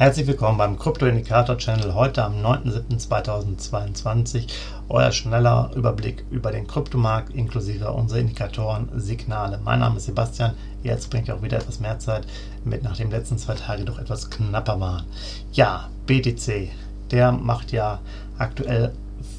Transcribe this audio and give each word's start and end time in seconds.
Herzlich 0.00 0.26
willkommen 0.26 0.56
beim 0.56 0.78
Krypto 0.78 1.04
Indikator 1.04 1.58
Channel 1.58 1.92
heute 1.92 2.24
am 2.24 2.42
9.7.2022. 2.42 4.46
Euer 4.88 5.12
schneller 5.12 5.70
Überblick 5.76 6.24
über 6.30 6.52
den 6.52 6.66
Kryptomarkt 6.66 7.34
inklusive 7.34 7.92
unserer 7.92 8.20
Indikatoren, 8.20 8.88
Signale. 8.98 9.60
Mein 9.62 9.80
Name 9.80 9.98
ist 9.98 10.06
Sebastian. 10.06 10.54
Jetzt 10.82 11.10
bringt 11.10 11.28
ihr 11.28 11.34
auch 11.34 11.42
wieder 11.42 11.58
etwas 11.58 11.80
mehr 11.80 11.98
Zeit 11.98 12.26
mit, 12.64 12.82
nachdem 12.82 13.10
die 13.10 13.16
letzten 13.16 13.36
zwei 13.36 13.56
Tage 13.56 13.84
doch 13.84 13.98
etwas 13.98 14.30
knapper 14.30 14.80
waren. 14.80 15.04
Ja, 15.52 15.90
BTC, 16.06 16.70
der 17.10 17.32
macht 17.32 17.70
ja 17.70 18.00
aktuell 18.38 18.94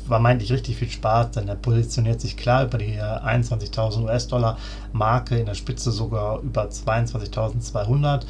vermeintlich 0.08 0.52
richtig 0.52 0.78
viel 0.78 0.90
Spaß, 0.90 1.32
denn 1.32 1.48
er 1.48 1.56
positioniert 1.56 2.22
sich 2.22 2.38
klar 2.38 2.66
über 2.66 2.78
die 2.78 3.00
21.000 3.00 4.04
US-Dollar 4.04 4.58
Marke, 4.94 5.38
in 5.38 5.46
der 5.46 5.56
Spitze 5.56 5.92
sogar 5.92 6.42
über 6.42 6.66
22.200 6.66 8.24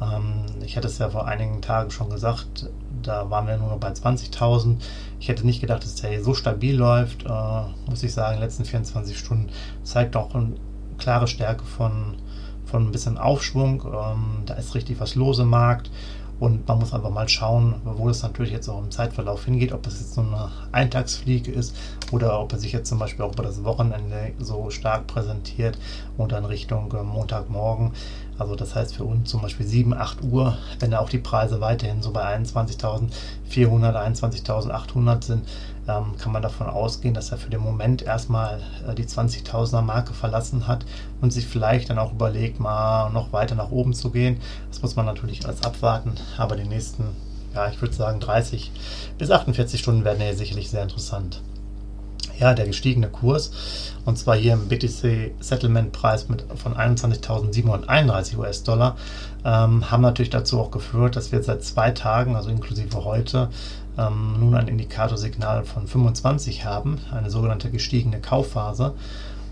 ähm, 0.00 0.44
ich 0.64 0.76
hatte 0.76 0.88
es 0.88 0.98
ja 0.98 1.08
vor 1.08 1.26
einigen 1.26 1.62
Tagen 1.62 1.90
schon 1.90 2.10
gesagt, 2.10 2.68
da 3.02 3.30
waren 3.30 3.46
wir 3.46 3.56
nur 3.56 3.70
noch 3.70 3.78
bei 3.78 3.90
20.000. 3.90 4.76
Ich 5.20 5.28
hätte 5.28 5.46
nicht 5.46 5.60
gedacht, 5.60 5.84
dass 5.84 5.96
der 5.96 6.10
hier 6.10 6.24
so 6.24 6.34
stabil 6.34 6.76
läuft. 6.76 7.24
Äh, 7.24 7.62
muss 7.88 8.02
ich 8.02 8.12
sagen, 8.12 8.34
in 8.34 8.40
den 8.40 8.44
letzten 8.44 8.64
24 8.64 9.18
Stunden 9.18 9.50
zeigt 9.82 10.16
auch 10.16 10.34
eine 10.34 10.54
klare 10.98 11.28
Stärke 11.28 11.64
von, 11.64 12.16
von 12.64 12.86
ein 12.86 12.92
bisschen 12.92 13.18
Aufschwung. 13.18 13.84
Ähm, 13.86 14.42
da 14.46 14.54
ist 14.54 14.74
richtig 14.74 15.00
was 15.00 15.14
los 15.14 15.38
im 15.38 15.48
Markt. 15.48 15.90
Und 16.38 16.68
man 16.68 16.78
muss 16.78 16.92
einfach 16.92 17.10
mal 17.10 17.28
schauen, 17.28 17.76
wo 17.84 18.10
es 18.10 18.22
natürlich 18.22 18.52
jetzt 18.52 18.68
auch 18.68 18.78
im 18.78 18.90
Zeitverlauf 18.90 19.46
hingeht, 19.46 19.72
ob 19.72 19.86
es 19.86 20.00
jetzt 20.00 20.14
so 20.14 20.20
eine 20.20 20.50
Eintagsfliege 20.70 21.50
ist 21.50 21.74
oder 22.12 22.38
ob 22.40 22.52
er 22.52 22.58
sich 22.58 22.72
jetzt 22.72 22.88
zum 22.88 22.98
Beispiel 22.98 23.24
auch 23.24 23.32
über 23.32 23.42
das 23.42 23.64
Wochenende 23.64 24.32
so 24.38 24.68
stark 24.70 25.06
präsentiert 25.06 25.78
und 26.18 26.32
dann 26.32 26.44
Richtung 26.44 26.92
äh, 26.92 27.02
Montagmorgen. 27.02 27.92
Also 28.38 28.54
das 28.54 28.74
heißt 28.74 28.96
für 28.96 29.04
uns 29.04 29.30
zum 29.30 29.40
Beispiel 29.40 29.66
7, 29.66 29.94
8 29.94 30.22
Uhr, 30.24 30.58
wenn 30.78 30.90
da 30.90 30.98
auch 30.98 31.08
die 31.08 31.18
Preise 31.18 31.62
weiterhin 31.62 32.02
so 32.02 32.10
bei 32.10 32.36
21.400, 32.36 33.08
21.800 33.50 35.24
sind, 35.24 35.48
ähm, 35.88 36.16
kann 36.18 36.32
man 36.32 36.42
davon 36.42 36.66
ausgehen, 36.66 37.14
dass 37.14 37.30
er 37.30 37.38
für 37.38 37.50
den 37.50 37.60
Moment 37.60 38.02
erstmal 38.02 38.60
äh, 38.88 38.94
die 38.94 39.04
20.000er 39.04 39.82
Marke 39.82 40.14
verlassen 40.14 40.66
hat 40.66 40.84
und 41.20 41.32
sich 41.32 41.46
vielleicht 41.46 41.90
dann 41.90 41.98
auch 41.98 42.12
überlegt, 42.12 42.60
mal 42.60 43.10
noch 43.10 43.32
weiter 43.32 43.54
nach 43.54 43.70
oben 43.70 43.94
zu 43.94 44.10
gehen. 44.10 44.40
Das 44.70 44.82
muss 44.82 44.96
man 44.96 45.06
natürlich 45.06 45.44
alles 45.44 45.62
abwarten, 45.62 46.14
aber 46.38 46.56
die 46.56 46.68
nächsten, 46.68 47.04
ja, 47.54 47.68
ich 47.68 47.80
würde 47.80 47.94
sagen 47.94 48.20
30 48.20 48.72
bis 49.18 49.30
48 49.30 49.80
Stunden 49.80 50.04
werden 50.04 50.20
ja 50.20 50.34
sicherlich 50.34 50.70
sehr 50.70 50.82
interessant 50.82 51.42
ja, 52.38 52.54
der 52.54 52.66
gestiegene 52.66 53.08
Kurs. 53.08 53.50
Und 54.04 54.18
zwar 54.18 54.36
hier 54.36 54.52
im 54.52 54.68
BTC 54.68 55.32
Settlement 55.40 55.92
Preis 55.92 56.28
mit, 56.28 56.44
von 56.56 56.74
21.731 56.74 58.38
US-Dollar 58.38 58.96
ähm, 59.44 59.90
haben 59.90 60.02
natürlich 60.02 60.30
dazu 60.30 60.60
auch 60.60 60.70
geführt, 60.70 61.16
dass 61.16 61.32
wir 61.32 61.42
seit 61.42 61.64
zwei 61.64 61.90
Tagen, 61.90 62.36
also 62.36 62.50
inklusive 62.50 63.04
heute, 63.04 63.50
ähm, 63.98 64.36
nun 64.38 64.54
ein 64.54 64.68
Indikatorsignal 64.68 65.64
von 65.64 65.86
25 65.86 66.64
haben, 66.64 67.00
eine 67.10 67.30
sogenannte 67.30 67.70
gestiegene 67.70 68.20
Kaufphase. 68.20 68.94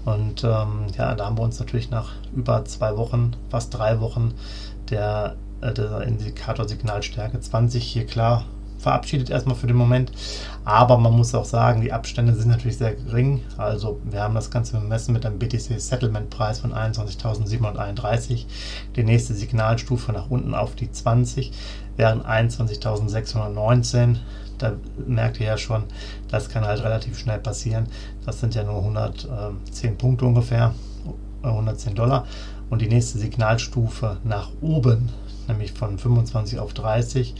Und 0.05 0.45
ähm, 0.45 0.87
ja, 0.99 1.15
da 1.15 1.27
haben 1.27 1.39
wir 1.39 1.43
uns 1.43 1.59
natürlich 1.59 1.91
nach 1.91 2.13
über 2.35 2.65
zwei 2.67 2.97
Wochen, 2.97 3.33
fast 3.49 3.73
drei 3.73 4.01
Wochen 4.01 4.35
der, 4.91 5.37
äh, 5.63 5.73
der 5.73 6.03
Indikatorsignalstärke 6.03 7.41
20 7.41 7.83
hier 7.83 8.07
klar 8.07 8.45
verabschiedet 8.85 9.31
erstmal 9.31 9.57
für 9.57 9.67
den 9.67 9.77
Moment. 9.77 10.13
Aber 10.65 10.97
man 10.99 11.13
muss 11.13 11.35
auch 11.35 11.45
sagen, 11.45 11.81
die 11.81 11.93
Abstände 11.93 12.35
sind 12.35 12.49
natürlich 12.49 12.79
sehr 12.79 12.95
gering. 12.95 13.41
Also 13.57 13.99
wir 14.05 14.23
haben 14.23 14.35
das 14.35 14.51
Ganze 14.51 14.79
bemessen 14.79 15.13
mit 15.13 15.27
einem 15.27 15.39
BTC 15.39 15.81
Settlement 15.81 16.31
Preis 16.31 16.61
von 16.61 16.73
21.731. 16.73 18.47
Die 18.95 19.03
nächste 19.05 19.35
Signalstufe 19.35 20.13
nach 20.13 20.31
unten 20.31 20.55
auf 20.55 20.75
die 20.75 20.93
20 20.93 21.53
wären 21.97 22.23
21.619. 22.23 24.17
Da 24.59 24.75
merkt 25.07 25.41
ihr 25.41 25.47
ja 25.47 25.59
schon, 25.59 25.85
das 26.31 26.49
kann 26.49 26.65
halt 26.65 26.85
relativ 26.85 27.19
schnell 27.19 27.39
passieren. 27.39 27.89
Das 28.25 28.39
sind 28.41 28.55
ja 28.55 28.63
nur 28.65 28.79
110 28.79 29.97
Punkte 29.99 30.27
ungefähr, 30.27 30.75
110 31.43 31.95
Dollar. 31.95 32.27
Und 32.71 32.81
die 32.81 32.89
nächste 32.89 33.19
Signalstufe 33.19 34.19
nach 34.25 34.51
oben, 34.61 35.09
nämlich 35.49 35.73
von 35.73 35.99
25 35.99 36.59
auf 36.59 36.73
30, 36.73 37.35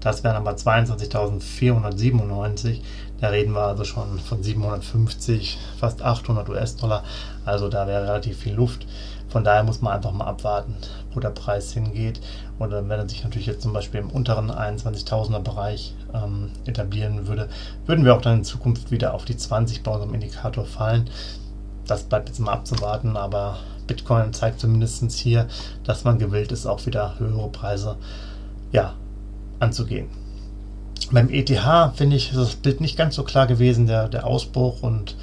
das 0.00 0.24
wären 0.24 0.36
aber 0.36 0.52
22.497. 0.52 2.80
Da 3.20 3.28
reden 3.28 3.52
wir 3.52 3.62
also 3.62 3.84
schon 3.84 4.18
von 4.18 4.42
750, 4.42 5.58
fast 5.78 6.02
800 6.02 6.48
US-Dollar. 6.48 7.04
Also 7.44 7.68
da 7.68 7.86
wäre 7.86 8.04
relativ 8.04 8.38
viel 8.38 8.54
Luft. 8.54 8.86
Von 9.28 9.44
daher 9.44 9.62
muss 9.62 9.82
man 9.82 9.92
einfach 9.92 10.12
mal 10.12 10.24
abwarten, 10.24 10.74
wo 11.14 11.20
der 11.20 11.30
Preis 11.30 11.72
hingeht. 11.72 12.20
Und 12.58 12.72
wenn 12.72 12.90
er 12.90 13.08
sich 13.08 13.22
natürlich 13.22 13.46
jetzt 13.46 13.62
zum 13.62 13.72
Beispiel 13.72 14.00
im 14.00 14.10
unteren 14.10 14.50
21.000er 14.50 15.38
Bereich 15.40 15.94
ähm, 16.12 16.50
etablieren 16.64 17.28
würde, 17.28 17.48
würden 17.86 18.04
wir 18.04 18.16
auch 18.16 18.22
dann 18.22 18.38
in 18.38 18.44
Zukunft 18.44 18.90
wieder 18.90 19.14
auf 19.14 19.24
die 19.24 19.36
20 19.36 19.82
bei 19.82 19.92
unserem 19.92 20.14
Indikator 20.14 20.64
fallen. 20.64 21.08
Das 21.86 22.02
bleibt 22.04 22.28
jetzt 22.28 22.40
mal 22.40 22.52
abzuwarten, 22.52 23.16
aber 23.16 23.58
Bitcoin 23.86 24.32
zeigt 24.32 24.60
zumindest 24.60 25.10
hier, 25.12 25.46
dass 25.84 26.04
man 26.04 26.18
gewillt 26.18 26.52
ist, 26.52 26.66
auch 26.66 26.86
wieder 26.86 27.18
höhere 27.18 27.48
Preise 27.48 27.96
ja, 28.72 28.94
anzugehen. 29.60 30.08
Beim 31.12 31.28
ETH 31.30 31.50
finde 31.94 32.16
ich, 32.16 32.30
ist 32.30 32.36
das 32.36 32.54
Bild 32.56 32.80
nicht 32.80 32.96
ganz 32.96 33.16
so 33.16 33.24
klar 33.24 33.46
gewesen, 33.46 33.86
der, 33.86 34.08
der 34.08 34.26
Ausbruch 34.26 34.82
und 34.82 35.16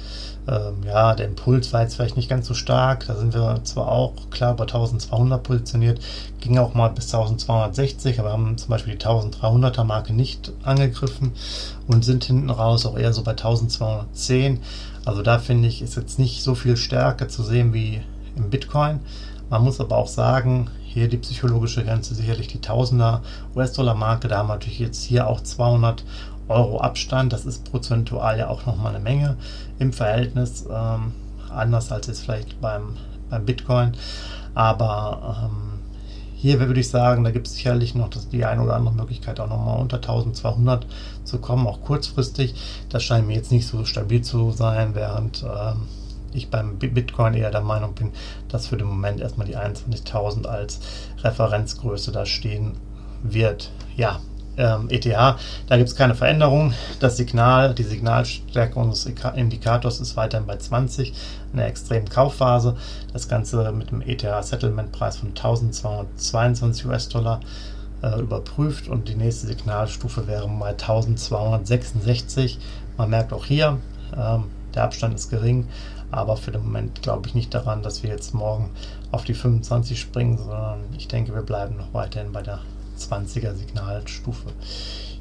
ähm, 0.48 0.82
ja, 0.86 1.14
der 1.14 1.26
Impuls 1.26 1.72
war 1.72 1.82
jetzt 1.82 1.96
vielleicht 1.96 2.16
nicht 2.16 2.30
ganz 2.30 2.46
so 2.46 2.54
stark. 2.54 3.06
Da 3.06 3.16
sind 3.16 3.34
wir 3.34 3.60
zwar 3.64 3.88
auch 3.88 4.30
klar 4.30 4.54
bei 4.54 4.64
1200 4.64 5.42
positioniert, 5.42 6.00
ging 6.40 6.58
auch 6.58 6.74
mal 6.74 6.88
bis 6.88 7.12
1260, 7.12 8.18
aber 8.18 8.32
haben 8.32 8.56
zum 8.56 8.70
Beispiel 8.70 8.96
die 8.96 9.04
1300er 9.04 9.84
Marke 9.84 10.14
nicht 10.14 10.52
angegriffen 10.62 11.32
und 11.86 12.04
sind 12.04 12.24
hinten 12.24 12.50
raus 12.50 12.86
auch 12.86 12.98
eher 12.98 13.12
so 13.12 13.22
bei 13.22 13.32
1210. 13.32 14.60
Also 15.04 15.22
da 15.22 15.38
finde 15.38 15.68
ich, 15.68 15.82
ist 15.82 15.96
jetzt 15.96 16.18
nicht 16.18 16.42
so 16.42 16.54
viel 16.54 16.76
Stärke 16.76 17.28
zu 17.28 17.42
sehen 17.42 17.74
wie 17.74 18.00
im 18.36 18.50
Bitcoin. 18.50 19.00
Man 19.50 19.64
muss 19.64 19.80
aber 19.80 19.96
auch 19.96 20.08
sagen, 20.08 20.70
hier 20.84 21.08
die 21.08 21.16
psychologische 21.16 21.84
Grenze 21.84 22.14
sicherlich 22.14 22.48
die 22.48 22.60
Tausender 22.60 23.22
US-Dollar-Marke. 23.54 24.28
Da 24.28 24.38
haben 24.38 24.48
wir 24.48 24.54
natürlich 24.54 24.78
jetzt 24.78 25.02
hier 25.02 25.26
auch 25.26 25.40
200 25.40 26.04
Euro 26.48 26.80
Abstand. 26.80 27.32
Das 27.32 27.46
ist 27.46 27.70
prozentual 27.70 28.38
ja 28.38 28.48
auch 28.48 28.66
nochmal 28.66 28.94
eine 28.94 29.04
Menge 29.04 29.36
im 29.78 29.92
Verhältnis. 29.92 30.66
Ähm, 30.70 31.12
anders 31.50 31.92
als 31.92 32.06
jetzt 32.06 32.22
vielleicht 32.22 32.60
beim, 32.60 32.96
beim 33.30 33.44
Bitcoin. 33.44 33.92
Aber 34.54 35.50
ähm, 35.50 35.80
hier 36.34 36.60
würde 36.60 36.80
ich 36.80 36.88
sagen, 36.88 37.24
da 37.24 37.30
gibt 37.30 37.46
es 37.46 37.54
sicherlich 37.54 37.94
noch 37.94 38.10
das, 38.10 38.28
die 38.28 38.44
eine 38.44 38.62
oder 38.62 38.76
andere 38.76 38.94
Möglichkeit, 38.94 39.40
auch 39.40 39.48
nochmal 39.48 39.80
unter 39.80 39.96
1200 39.96 40.86
zu 41.24 41.38
kommen, 41.38 41.66
auch 41.66 41.80
kurzfristig. 41.82 42.54
Das 42.88 43.02
scheint 43.02 43.26
mir 43.26 43.34
jetzt 43.34 43.50
nicht 43.50 43.66
so 43.66 43.84
stabil 43.84 44.22
zu 44.22 44.52
sein, 44.52 44.94
während 44.94 45.42
ähm, 45.42 45.88
ich 46.32 46.50
beim 46.50 46.78
Bitcoin 46.78 47.34
eher 47.34 47.50
der 47.50 47.60
Meinung 47.60 47.94
bin, 47.94 48.12
dass 48.48 48.68
für 48.68 48.76
den 48.76 48.86
Moment 48.86 49.20
erstmal 49.20 49.46
die 49.46 49.56
21.000 49.56 50.46
als 50.46 50.80
Referenzgröße 51.22 52.12
da 52.12 52.26
stehen 52.26 52.76
wird. 53.22 53.70
Ja, 53.96 54.20
ähm, 54.58 54.88
ETH, 54.90 55.06
da 55.06 55.76
gibt 55.76 55.88
es 55.88 55.94
keine 55.94 56.14
Veränderung. 56.14 56.74
Das 56.98 57.16
Signal, 57.16 57.74
die 57.74 57.84
Signalstärke 57.84 58.78
unseres 58.78 59.14
Indikators 59.36 60.00
ist 60.00 60.16
weiterhin 60.16 60.46
bei 60.46 60.56
20, 60.56 61.14
eine 61.52 61.64
extremen 61.64 62.08
Kaufphase. 62.08 62.76
Das 63.12 63.28
Ganze 63.28 63.70
mit 63.72 63.90
dem 63.90 64.02
ETH 64.02 64.26
Settlement 64.42 64.90
Preis 64.92 65.18
von 65.18 65.28
1222 65.28 66.86
US-Dollar 66.86 67.40
äh, 68.02 68.20
überprüft 68.20 68.88
und 68.88 69.08
die 69.08 69.14
nächste 69.14 69.46
Signalstufe 69.46 70.26
wäre 70.26 70.48
bei 70.48 70.70
1266. 70.70 72.58
Man 72.96 73.10
merkt 73.10 73.32
auch 73.32 73.46
hier, 73.46 73.78
ähm, 74.16 74.44
der 74.74 74.84
Abstand 74.84 75.14
ist 75.14 75.30
gering, 75.30 75.68
aber 76.10 76.36
für 76.36 76.50
den 76.50 76.62
Moment 76.62 77.02
glaube 77.02 77.28
ich 77.28 77.34
nicht 77.34 77.54
daran, 77.54 77.82
dass 77.82 78.02
wir 78.02 78.10
jetzt 78.10 78.34
morgen 78.34 78.70
auf 79.10 79.24
die 79.24 79.34
25 79.34 80.00
springen, 80.00 80.38
sondern 80.38 80.80
ich 80.96 81.08
denke, 81.08 81.34
wir 81.34 81.42
bleiben 81.42 81.76
noch 81.76 81.92
weiterhin 81.92 82.32
bei 82.32 82.42
der 82.42 82.60
20er 82.98 83.54
Signalstufe. 83.54 84.48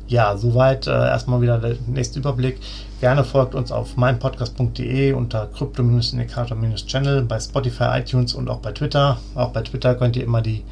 Ja, 0.08 0.38
soweit 0.38 0.88
äh, 0.88 0.92
erstmal 0.92 1.42
wieder 1.42 1.60
der 1.60 1.76
nächste 1.86 2.20
Überblick. 2.20 2.60
Gerne 3.02 3.26
folgt 3.26 3.56
uns 3.56 3.74
auf 3.74 3.98
meinpodcast.de 3.98 5.12
unter 5.12 5.48
Krypto-Indikator-Channel 5.48 7.24
bei 7.24 7.40
Spotify, 7.40 8.00
iTunes 8.00 8.34
und 8.34 8.50
auch 8.50 8.60
bei 8.60 8.72
Twitter. 8.72 9.18
Auch 9.36 9.50
bei 9.50 9.62
Twitter 9.62 9.96
könnt 9.96 10.16
ihr 10.16 10.24
immer 10.24 10.42
die 10.42 10.64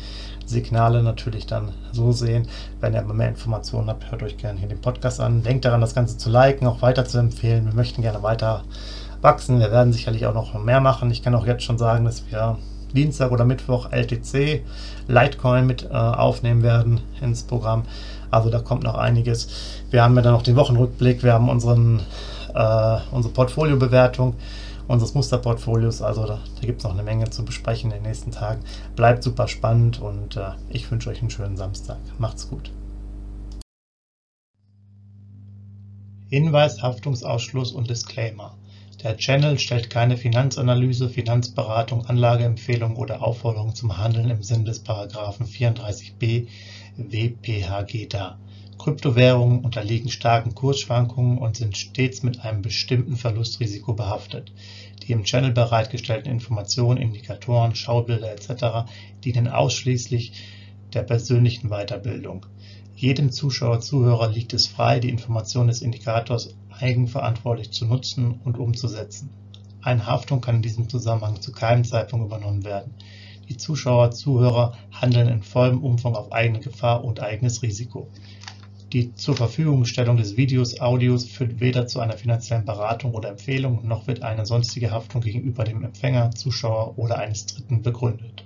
Signale 0.45 1.03
natürlich 1.03 1.45
dann 1.47 1.71
so 1.91 2.13
sehen. 2.13 2.47
Wenn 2.79 2.94
ihr 2.94 3.01
mehr 3.01 3.29
Informationen 3.29 3.89
habt, 3.89 4.09
hört 4.09 4.23
euch 4.23 4.38
gerne 4.38 4.59
hier 4.59 4.69
den 4.69 4.79
Podcast 4.79 5.19
an. 5.19 5.44
Denkt 5.44 5.65
daran, 5.65 5.81
das 5.81 5.95
Ganze 5.95 6.17
zu 6.17 6.29
liken, 6.29 6.67
auch 6.67 6.81
weiter 6.81 7.06
zu 7.06 7.17
empfehlen. 7.17 7.65
Wir 7.65 7.73
möchten 7.73 8.01
gerne 8.01 8.23
weiter 8.23 8.63
wachsen. 9.25 9.60
Wir 9.60 9.72
werden 9.72 9.92
sicherlich 9.92 10.25
auch 10.25 10.33
noch 10.33 10.54
mehr 10.63 10.80
machen. 10.80 11.12
Ich 11.12 11.24
kann 11.24 11.36
auch 11.36 11.45
jetzt 11.45 11.63
schon 11.63 11.77
sagen, 11.77 12.06
dass 12.06 12.24
wir 12.31 12.57
Dienstag 12.94 13.31
oder 13.31 13.44
Mittwoch 13.44 13.92
LTC, 13.92 14.62
Litecoin 15.07 15.66
mit 15.66 15.83
äh, 15.83 15.94
aufnehmen 15.94 16.63
werden 16.63 17.01
ins 17.22 17.44
Programm. 17.44 17.83
Also 18.31 18.50
da 18.50 18.60
kommt 18.60 18.83
noch 18.83 18.95
einiges. 18.95 19.50
Wir 19.89 20.04
haben 20.04 20.16
ja 20.16 20.22
dann 20.22 20.33
noch 20.33 20.44
den 20.44 20.56
Wochenrückblick, 20.56 21.24
wir 21.24 21.33
haben 21.33 21.50
unseren, 21.50 22.01
äh, 22.54 22.98
unsere 23.12 23.33
Portfoliobewertung 23.33 24.36
unseres 24.88 25.16
Musterportfolios. 25.16 26.01
Also 26.01 26.25
da, 26.27 26.39
da 26.60 26.66
gibt 26.66 26.80
es 26.80 26.83
noch 26.83 26.94
eine 26.94 27.04
Menge 27.04 27.30
zu 27.30 27.44
besprechen 27.44 27.92
in 27.92 27.98
den 27.98 28.04
nächsten 28.04 28.31
Tagen. 28.31 28.62
Bleibt 28.95 29.24
super 29.24 29.48
spannend 29.48 30.00
und 30.00 30.38
äh, 30.38 30.51
ich 30.69 30.89
wünsche 30.92 31.10
euch 31.10 31.22
einen 31.22 31.31
schönen 31.31 31.57
Samstag. 31.57 31.98
Macht's 32.19 32.48
gut. 32.48 32.72
Hinweis, 36.30 36.81
Haftungsausschluss 36.81 37.72
und 37.72 37.89
Disclaimer. 37.89 38.54
Der 39.03 39.18
Channel 39.18 39.59
stellt 39.59 39.89
keine 39.89 40.18
Finanzanalyse, 40.18 41.09
Finanzberatung, 41.09 42.06
Anlageempfehlung 42.06 42.95
oder 42.95 43.21
Aufforderung 43.21 43.75
zum 43.75 43.97
Handeln 43.97 44.30
im 44.30 44.42
Sinne 44.42 44.63
des 44.63 44.80
Paragraphen 44.80 45.45
34b 45.45 46.47
WPHG 46.97 48.07
dar. 48.07 48.39
Kryptowährungen 48.77 49.63
unterliegen 49.63 50.09
starken 50.09 50.53
Kursschwankungen 50.53 51.38
und 51.38 51.57
sind 51.57 51.77
stets 51.77 52.24
mit 52.24 52.42
einem 52.42 52.62
bestimmten 52.62 53.15
Verlustrisiko 53.15 53.94
behaftet. 53.94 54.51
Die 55.03 55.12
im 55.12 55.24
Channel 55.24 55.51
bereitgestellten 55.51 56.31
Informationen, 56.31 57.01
Indikatoren, 57.01 57.75
Schaubilder 57.75 58.31
etc. 58.31 58.89
dienen 59.24 59.48
ausschließlich 59.48 60.33
der 60.94 61.03
persönlichen 61.03 61.69
Weiterbildung. 61.69 62.45
Jedem 62.97 63.30
Zuschauer/Zuhörer 63.30 64.30
liegt 64.30 64.53
es 64.53 64.68
frei, 64.68 65.01
die 65.01 65.09
Informationen 65.09 65.68
des 65.68 65.81
Indikators 65.81 66.56
eigenverantwortlich 66.80 67.71
zu 67.71 67.86
nutzen 67.86 68.39
und 68.45 68.57
umzusetzen. 68.57 69.30
Eine 69.81 70.06
Haftung 70.06 70.39
kann 70.39 70.56
in 70.56 70.62
diesem 70.62 70.88
Zusammenhang 70.88 71.42
zu 71.42 71.51
keinem 71.51 71.83
Zeitpunkt 71.83 72.27
übernommen 72.27 72.63
werden. 72.63 72.94
Die 73.50 73.57
Zuschauer/Zuhörer 73.57 74.77
handeln 74.92 75.27
in 75.27 75.44
vollem 75.44 75.83
Umfang 75.83 76.15
auf 76.15 76.31
eigene 76.31 76.62
Gefahr 76.62 77.03
und 77.03 77.19
eigenes 77.19 77.62
Risiko. 77.63 78.07
Die 78.94 79.13
Zurverfügungstellung 79.13 80.15
des 80.15 80.38
Videos/Audios 80.38 81.25
führt 81.25 81.59
weder 81.59 81.88
zu 81.88 82.00
einer 82.00 82.18
finanziellen 82.18 82.63
Beratung 82.63 83.13
oder 83.13 83.27
Empfehlung, 83.27 83.86
noch 83.86 84.07
wird 84.07 84.24
eine 84.24 84.45
sonstige 84.45 84.91
Haftung 84.91 85.19
gegenüber 85.19 85.65
dem 85.65 85.83
Empfänger, 85.83 86.31
Zuschauer 86.31 86.98
oder 86.98 87.18
eines 87.18 87.45
Dritten 87.45 87.81
begründet 87.81 88.45